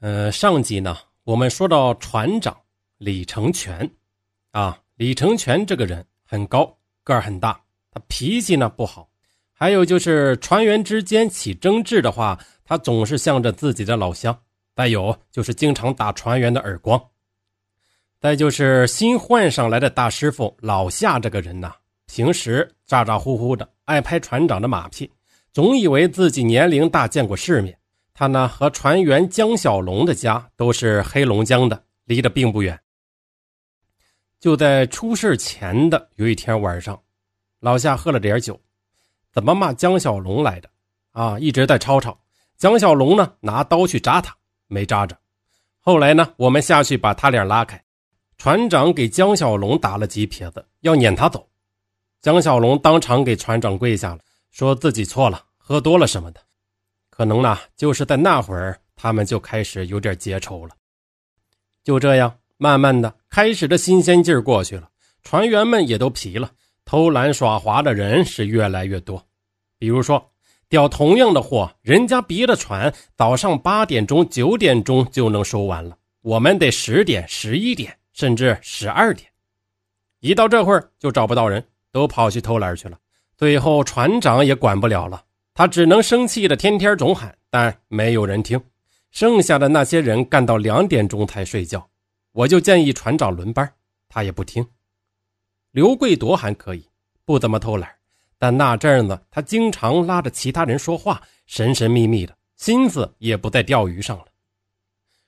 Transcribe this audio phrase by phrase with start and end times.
[0.00, 2.56] 呃，上集呢，我们说到船长
[2.98, 3.90] 李成全，
[4.52, 6.72] 啊，李成全这个人很高，
[7.02, 9.08] 个儿很大，他脾气呢不好，
[9.52, 14.38] 还有就是船员之间起争执的话，他总是向着自己的老乡，
[14.76, 17.02] 再有就是经常打船员的耳光，
[18.20, 21.72] 再就是新换上来的大师傅老夏这个人呢，
[22.06, 25.10] 平时咋咋呼呼的，爱拍船长的马屁，
[25.52, 27.76] 总以为自己年龄大，见过世面。
[28.18, 32.76] 他呢和船员江小龙的家都是黑龙江的，离得并不远。
[34.40, 37.00] 就在出事前的有一天晚上，
[37.60, 38.60] 老夏喝了点酒，
[39.30, 40.68] 怎么骂江小龙来的？
[41.12, 42.18] 啊，一直在吵吵。
[42.56, 44.34] 江小龙呢拿刀去扎他，
[44.66, 45.16] 没扎着。
[45.78, 47.80] 后来呢，我们下去把他俩拉开，
[48.36, 51.48] 船长给江小龙打了几撇子，要撵他走。
[52.20, 54.18] 江小龙当场给船长跪下了，
[54.50, 56.40] 说自己错了，喝多了什么的。
[57.18, 60.70] 可能呢，就是在那会儿，他们就开始有点结仇了。
[61.82, 64.88] 就这样，慢慢的，开始的新鲜劲儿过去了，
[65.24, 66.48] 船员们也都疲了，
[66.84, 69.20] 偷懒耍滑的人是越来越多。
[69.80, 70.30] 比如说，
[70.68, 79.28] 钓同样的货，人家别的船早上八点钟、九点钟就能收完了，我们得十点、十一点，甚至十二点。
[80.20, 82.96] 一到这会儿就找不到人，都跑去偷懒去了。
[83.36, 85.24] 最后，船长也管不了了。
[85.58, 88.62] 他只能生气的天天总喊，但没有人听。
[89.10, 91.84] 剩下的那些人干到两点钟才睡觉。
[92.30, 93.68] 我就建议船长轮班，
[94.08, 94.64] 他也不听。
[95.72, 96.88] 刘贵夺还可以，
[97.24, 97.92] 不怎么偷懒，
[98.38, 104.26] 但那阵子他经常拉着其他人说话，神神秘秘的，心思也不在钓鱼上了。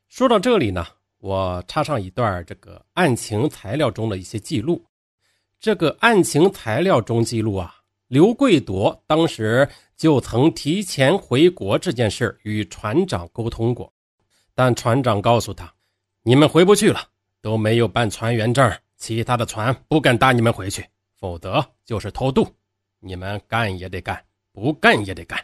[0.07, 0.87] 说到这里呢，
[1.19, 4.87] 我插上一段这个案情材料中的一些记录。
[5.59, 7.75] 这个案情材料中记录啊。
[8.07, 9.69] 刘贵夺当时
[10.01, 13.93] 就曾提前回国这件事与船长沟通过，
[14.55, 15.71] 但船长告诉他
[16.25, 17.07] ：“你们回不去了，
[17.43, 20.83] 都没有办船员证，其他的船不敢搭你们回去，
[21.19, 22.49] 否则就是偷渡，
[22.99, 24.19] 你们干也得干，
[24.53, 25.39] 不干也得干。”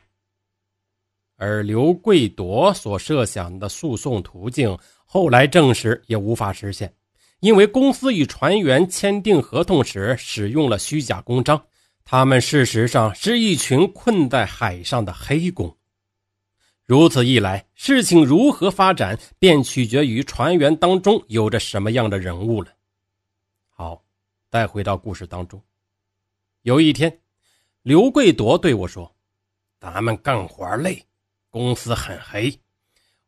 [1.37, 4.75] 而刘贵夺所设想的诉讼途径，
[5.05, 6.91] 后来证实也无法实现，
[7.41, 11.63] 因为公司与船员签订合同时使用了虚假公章。
[12.09, 15.77] 他们事实上是一群困在海上的黑工。
[16.85, 22.73] 如此一来，事情如何发展，便取决于船员当中有着什么样的人物了。
[23.71, 24.05] 好，
[24.49, 25.61] 再回到故事当中。
[26.63, 27.21] 有一天，
[27.83, 29.13] 刘贵夺对我说
[29.81, 31.05] ：“咱们干活累，
[31.51, 32.57] 公司很黑，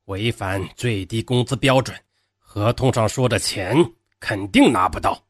[0.05, 2.01] 违反最低工资标准，
[2.39, 3.77] 合同上说的钱
[4.21, 5.21] 肯定拿不到。”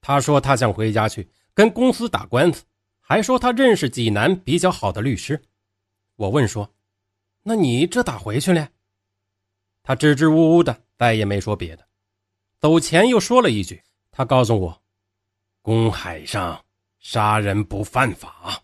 [0.00, 1.28] 他说他想回家去。
[1.54, 2.64] 跟公司打官司，
[3.00, 5.40] 还说他认识济南比较好的律师。
[6.16, 6.74] 我问说
[7.42, 8.68] ：“那你这咋回去了？”
[9.82, 11.86] 他支支吾吾的，再也没说别的。
[12.58, 13.82] 走前又说了一句
[14.12, 14.82] ：“他告诉我，
[15.60, 16.64] 公海上
[17.00, 18.62] 杀人不犯法。”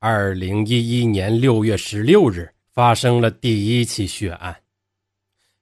[0.00, 4.62] 二零一一年六月十六日发生了第一起血案。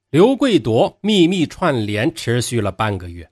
[0.09, 3.29] 刘贵夺秘密串联持续了半个月，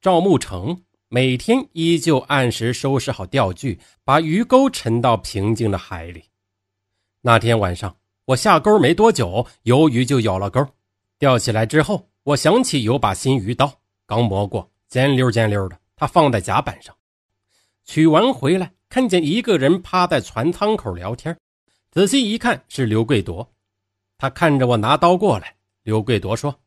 [0.00, 0.82] 赵木成。
[1.08, 6.24] 每天依旧按时收拾好钓具，把鱼钩沉到平静的海里。
[7.20, 10.66] 那天晚上，我下钩没多久，鱿鱼就咬了钩。
[11.16, 13.72] 钓起来之后，我想起有把新鱼刀，
[14.04, 15.78] 刚磨过，尖溜尖溜的。
[15.94, 16.94] 它放在甲板上，
[17.84, 21.36] 取完回来，看见一个人趴在船舱口聊天。
[21.92, 23.48] 仔细一看，是刘贵夺。
[24.18, 26.58] 他看着我拿刀过来，刘贵夺说：“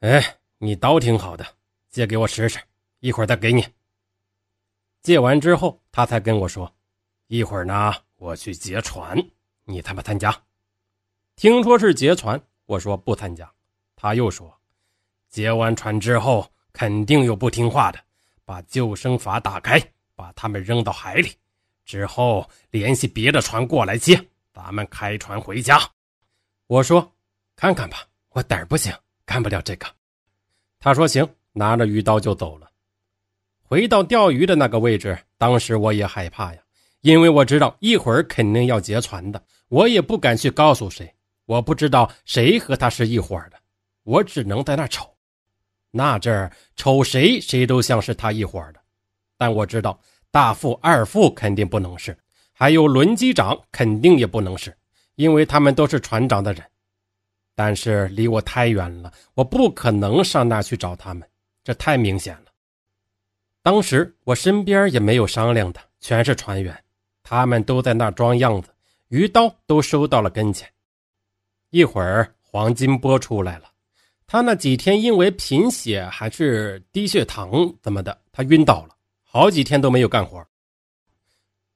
[0.00, 1.46] 哎，你刀挺好的，
[1.88, 2.58] 借给我使使，
[3.00, 3.64] 一会儿再给你。”
[5.06, 6.74] 借完之后，他才跟我说
[7.30, 9.16] ：“一会儿呢，我去劫船，
[9.62, 10.36] 你参不参加？”
[11.36, 13.48] 听说是劫船，我说不参加。
[13.94, 14.52] 他又说
[15.30, 18.00] ：“劫完船之后，肯定有不听话的，
[18.44, 19.80] 把救生筏打开，
[20.16, 21.32] 把他们扔到海里，
[21.84, 24.20] 之后联系别的船过来接，
[24.52, 25.80] 咱们开船回家。”
[26.66, 27.14] 我说
[27.54, 27.98] ：“看看吧，
[28.30, 28.92] 我胆儿不行，
[29.24, 29.86] 干不了这个。”
[30.80, 31.24] 他说：“行。”
[31.58, 32.65] 拿着鱼刀就走了。
[33.68, 36.60] 回到钓鱼的那个位置，当时我也害怕呀，
[37.00, 41.12] 因为我知道一会儿肯定要劫船的，我也不敢去告诉谁，
[41.46, 43.56] 我不知道谁和他是一伙的，
[44.04, 45.12] 我只能在那瞅。
[45.90, 48.80] 那阵儿瞅谁，谁都像是他一伙的，
[49.36, 49.98] 但我知道
[50.30, 52.16] 大副、二副肯定不能是，
[52.52, 54.72] 还有轮机长肯定也不能是，
[55.16, 56.62] 因为他们都是船长的人。
[57.56, 61.26] 但是离我太远了，我不可能上那去找他们，
[61.64, 62.45] 这太明显了。
[63.66, 66.84] 当时我身边也没有商量的，全是船员，
[67.24, 68.72] 他们都在那装样子，
[69.08, 70.72] 鱼刀都收到了跟前。
[71.70, 73.72] 一会儿黄金波出来了，
[74.24, 80.46] 他那几天因为贫血还是低血糖怎么的，他晕倒了，好几天都没有干活。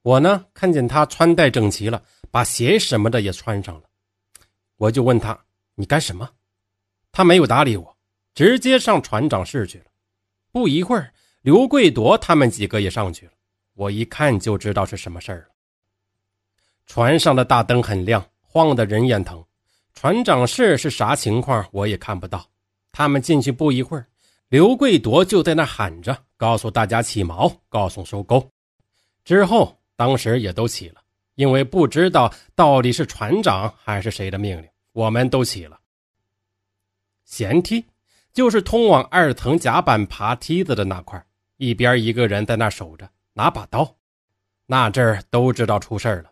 [0.02, 2.00] 我呢，看见他穿戴整齐了，
[2.30, 3.82] 把鞋什么的也穿上了，
[4.76, 5.36] 我就问他
[5.74, 6.30] ：“你干什么？”
[7.10, 7.96] 他没有搭理我，
[8.32, 9.86] 直接上船长室去了。
[10.52, 13.32] 不一会儿，刘贵夺他们几个也上去了。
[13.74, 15.46] 我一看就知道是什么事儿了。
[16.86, 19.42] 船上的大灯很亮，晃得人眼疼。
[19.94, 22.46] 船长室是啥情况，我也看不到。
[22.92, 24.06] 他们进去不一会儿，
[24.48, 28.46] 刘贵夺就在那喊着，告诉大家起锚，告诉收钩。
[29.24, 31.00] 之后，当时也都起了，
[31.36, 35.78] 因为不知道到底是船长还是谁的命令，我们都起了。
[37.26, 37.84] 舷梯
[38.32, 41.24] 就是通往二层甲板爬梯子的那块，
[41.60, 43.94] 一边一个人在那守着，拿把刀。
[44.64, 46.30] 那阵儿都知道出事了。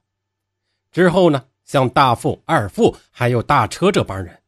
[0.91, 4.43] 之后呢，像大副、二副还有大车这帮人，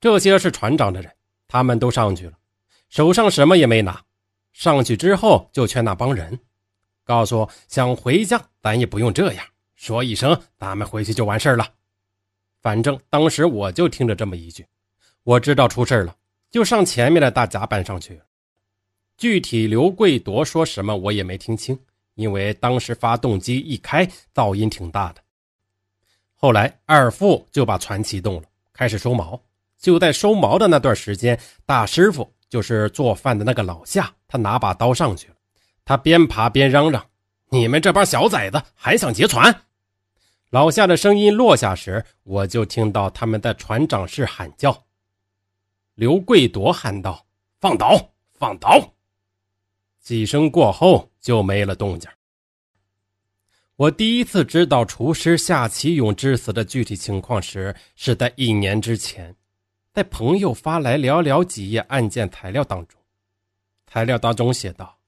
[0.00, 1.14] 这些是船长的人，
[1.46, 2.32] 他们都上去了，
[2.88, 4.02] 手上什么也没拿。
[4.54, 6.40] 上去之后就劝那帮人，
[7.04, 9.44] 告诉想回家，咱也不用这样，
[9.74, 11.74] 说一声，咱们回去就完事了。
[12.62, 14.66] 反正当时我就听着这么一句。
[15.24, 16.16] 我知道出事了，
[16.50, 18.24] 就上前面的大甲板上去了。
[19.16, 21.78] 具体刘贵夺说什么我也没听清，
[22.14, 25.20] 因为当时发动机一开，噪音挺大的。
[26.34, 28.42] 后来二副就把船启动了，
[28.72, 29.38] 开始收锚。
[29.78, 35.34] 就在收锚的那段时间，大师傅就是做饭的那个老夏，他拿把刀上去了。
[35.84, 37.04] 他边爬边嚷嚷
[37.50, 39.62] ：“你们这帮小崽子还想劫船！”
[40.50, 44.84] 老夏的声音落下时，我就听到他们在船长室喊叫。
[45.94, 47.26] 刘贵夺喊道
[47.60, 48.94] ：“放倒，放倒！”
[50.02, 52.10] 几声过后就没了动静。
[53.76, 59.34] 我第一次知道厨师夏启勇之死的具体情况时，是在一年之前，
[59.92, 63.00] 在朋友发来寥寥几页案件材料当中。
[63.86, 64.98] 材料当中写道：“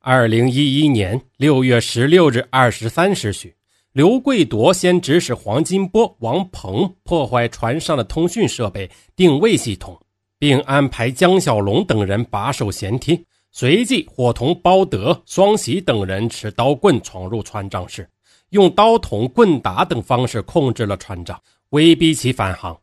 [0.00, 3.56] 二零一一年六月十六日二十三时许，
[3.92, 9.98] 刘贵夺先指使黄金波、王鹏破坏船上的通讯设备、定位系统。”
[10.38, 13.24] 并安排江小龙等人把守舷梯，
[13.58, 18.06] 随即伙同包德、双喜等人持刀棍闯入船长室，
[18.50, 22.78] 用刀捅、棍打等方式控制了船长，威逼其返航。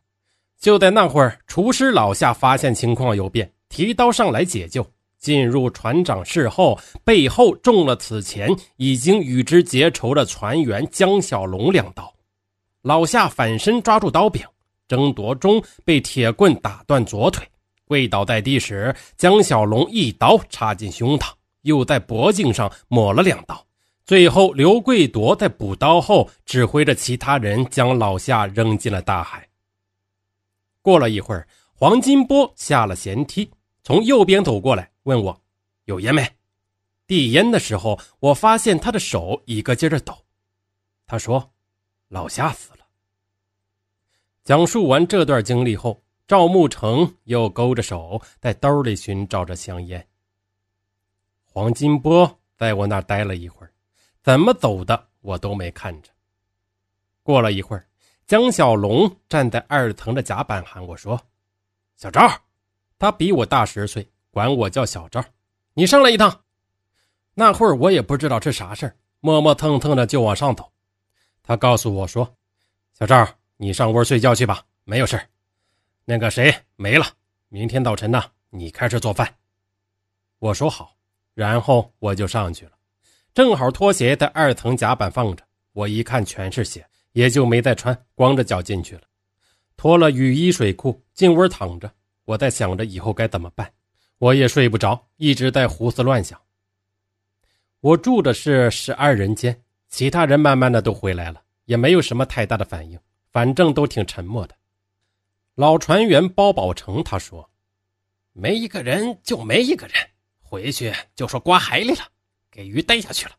[0.58, 4.84] 就在那会儿，厨师老夏发现情况有变，提刀上来解救。
[5.16, 12.12] 进入船长室后，背后中了此前已经与之结仇的船员江小龙两刀。
[12.82, 14.42] 老夏反身抓住刀柄。
[14.88, 17.46] 争夺中被铁棍打断左腿，
[17.84, 21.32] 跪倒在地时，江小龙一刀插进胸膛，
[21.62, 23.66] 又在脖颈上抹了两刀。
[24.04, 29.48] 最后，刘贵夺在补刀后，指挥着其他人将老夏扔进了大海。
[30.82, 33.50] 过了一会儿，黄金波下了舷梯，
[33.82, 35.40] 从右边走过来，问我
[35.86, 36.28] 有烟没。
[37.06, 40.14] 递烟的时候，我发现他的手一个劲儿的抖。
[41.06, 41.52] 他说
[42.08, 42.78] ：“老夏死了。”
[44.44, 50.06] 讲述完这段经历后，赵慕成又勾着手在兜里寻找着香烟。
[51.44, 53.72] 黄金波在我那待了一会儿，
[54.22, 56.10] 怎么走的我都没看着。
[57.22, 57.86] 过了一会儿，
[58.26, 61.20] 江小龙站在二层的甲板喊我说
[61.96, 62.28] ：“小赵，
[62.98, 65.22] 他比我大十岁，管我叫小赵，
[65.74, 66.42] 你上来一趟。”
[67.34, 70.70] 那会儿我也不知道是啥事磨磨蹭蹭的就往上走。
[71.42, 72.36] 他告诉我说
[72.98, 75.16] ：“小赵。”你上屋睡觉去吧，没有事
[76.06, 77.06] 那个谁没了，
[77.48, 79.36] 明天早晨呢，你开始做饭。
[80.38, 80.94] 我说好，
[81.32, 82.72] 然后我就上去了。
[83.32, 85.42] 正好拖鞋在二层甲板放着，
[85.72, 89.02] 我一看全是血，也就没再穿，光着脚进去了。
[89.78, 91.90] 脱了雨衣水裤，进屋躺着。
[92.26, 93.72] 我在想着以后该怎么办，
[94.18, 96.38] 我也睡不着，一直在胡思乱想。
[97.80, 99.58] 我住的是十二人间，
[99.88, 102.98] 其他人慢慢的都回来了，也没有什么太大的反应。
[103.32, 104.54] 反正都挺沉默的。
[105.54, 107.48] 老船员包宝成他说
[108.34, 109.94] ：“没一个人就没一个人，
[110.40, 112.08] 回去就说刮海里了，
[112.50, 113.32] 给鱼逮下去了。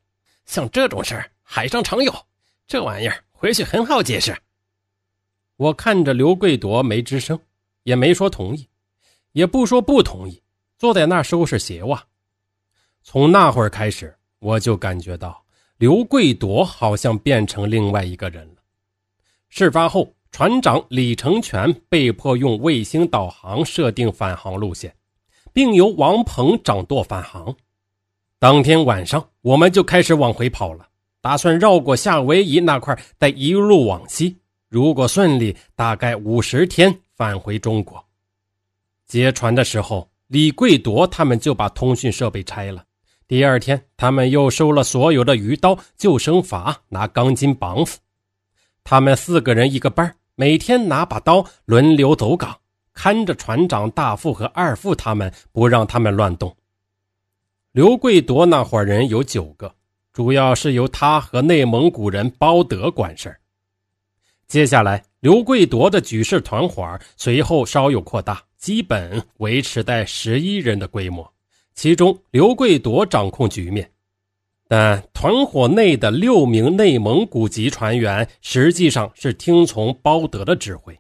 [0.46, 2.14] 像这种事儿，海上常有，
[2.68, 4.34] 这玩意儿回去很好解释。”
[5.58, 7.38] 我看着刘贵夺没吱声，
[7.84, 8.70] 也没说同意，
[9.34, 10.42] 也不说不同意，
[10.78, 12.02] 坐在那收拾鞋袜。
[13.04, 15.44] 从那会儿开始，我就感觉到
[15.78, 18.62] 刘贵夺好像变成另外一个人了。
[19.50, 24.94] 事发后，船长李成全被迫用卫星导航设定返航路线，
[25.54, 27.56] 并由王鹏掌舵返航。
[28.38, 30.86] 当天晚上，我们就开始往回跑了，
[31.22, 34.36] 打算绕过夏威夷那块，再一路往西。
[34.68, 38.04] 如果顺利，大概五十天返回中国。
[39.06, 42.84] 接船的时候，李贵铎他们就把通讯设备拆了。
[43.26, 48.00] 第二天，他们又收了所有的鱼刀、救生筏，拿钢筋绑死。
[48.84, 52.60] 他们四个人一个班，每天拿把刀轮流走岗，
[52.94, 56.56] 看着船长大副和二副他们，不让他们乱动。
[57.72, 59.74] 刘贵铎那伙人有九个，
[60.12, 63.34] 主要是由他和内蒙古人包德管事
[64.46, 71.34] 接下来，刘贵铎的举事团伙随后稍有扩大，基本维持在十一人的规模。
[71.74, 73.90] 其中，刘贵铎掌控局面，
[74.78, 81.00] 但团伙内的六名内蒙古籍船员实际上是听从包德的指挥。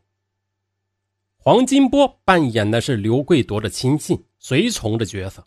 [1.35, 5.45] 黄金波扮演的是刘贵铎的亲信、随从的角色。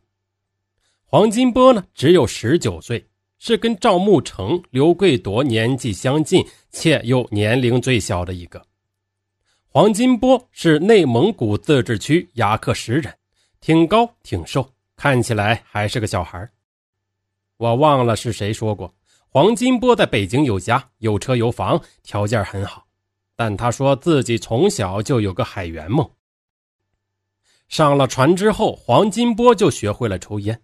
[1.06, 3.02] 黄金波呢，只有十九岁，
[3.38, 8.62] 是跟赵慕成、刘贵铎年纪相近，且又年龄最小的一个。
[9.68, 13.10] 黄金波是内蒙古自治区牙克什人，
[13.62, 14.68] 挺高挺瘦。
[14.96, 16.46] 看起来还是个小孩
[17.58, 18.94] 我忘了是谁说过，
[19.28, 22.86] 黄金波在北京有家有车有房，条件很好。
[23.34, 26.08] 但他说自己从小就有个海员梦。
[27.68, 30.60] 上了船之后，黄金波就学会了抽烟，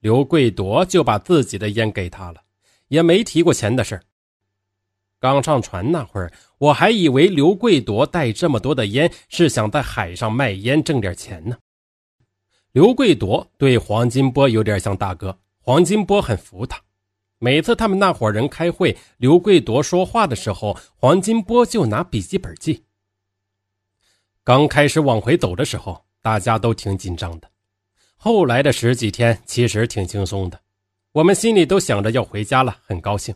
[0.00, 2.40] 刘贵铎就把自己的烟给他了，
[2.88, 4.00] 也没提过钱的事
[5.20, 11.58] 刚上船那会儿，我还以为刘贵铎带这么多的烟是想在海上卖烟挣点钱呢。
[12.72, 16.80] 刘贵铎对黄金波有点像大哥，黄金波很服他。
[17.38, 22.86] 每次他们那伙人开会，刘贵铎说话的时候，黄金波就拿笔记本记。
[24.42, 27.50] 刚开始往回走的时候，大家都挺紧张的。
[28.16, 30.58] 后来的十几天其实挺轻松的，
[31.12, 33.34] 我们心里都想着要回家了，很高兴。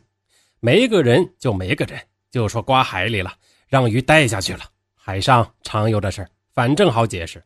[0.59, 3.35] 没个人就没个人，就说刮海里了，
[3.69, 4.61] 让鱼带下去了。
[4.95, 7.45] 海上常有的事反正好解释。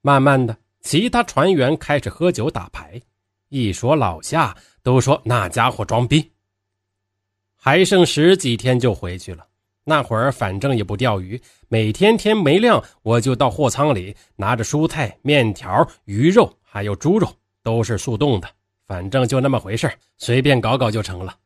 [0.00, 3.00] 慢慢的，其他船员开始喝酒打牌，
[3.52, 6.32] 一说老夏，都说那家伙装逼。
[7.54, 9.46] 还剩十几天就回去了，
[9.84, 17.30] 那会儿反正也不钓鱼，每天天没亮，我就到货仓里拿着蔬菜、面条、鱼肉，还有猪肉，
[17.62, 18.48] 都是速冻的，
[18.86, 21.36] 反正就那么回事随便搞搞就成了。